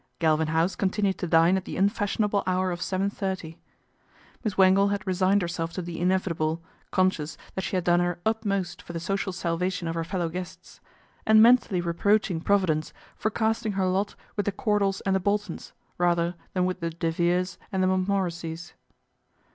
[0.17, 3.59] Galvin House continued to dine at the unfashionable hour of seven thirty.
[4.43, 8.23] Miss Wangle had resigned herself to the inevitable, conscious that she had done her 58
[8.41, 10.81] PATRICIA'S REVENGE 59 utmost for the social salvation of her fellow guests,
[11.27, 16.33] and mentally reproaching Providence for casting her lot with the Cordals and the Boltons, rather
[16.55, 18.73] than with the De Veres and the Montmorencies.